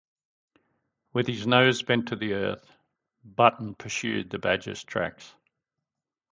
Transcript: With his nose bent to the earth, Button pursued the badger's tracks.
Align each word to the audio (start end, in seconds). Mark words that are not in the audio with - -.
With 1.13 1.27
his 1.27 1.45
nose 1.45 1.83
bent 1.83 2.07
to 2.07 2.15
the 2.15 2.33
earth, 2.33 2.75
Button 3.23 3.75
pursued 3.75 4.31
the 4.31 4.39
badger's 4.39 4.83
tracks. 4.83 5.35